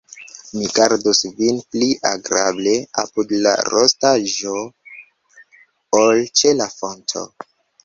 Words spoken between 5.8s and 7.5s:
ol ĉe la fonto.